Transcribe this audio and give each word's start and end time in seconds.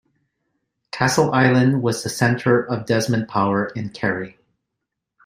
Castleisland 0.91 1.79
was 1.81 2.01
the 2.01 2.09
centre 2.09 2.67
of 2.67 2.87
Desmond 2.87 3.27
power 3.27 3.67
in 3.75 3.89
Kerry. 3.91 4.39